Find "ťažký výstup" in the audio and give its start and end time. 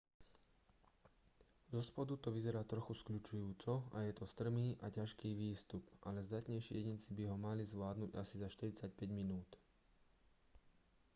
4.97-5.83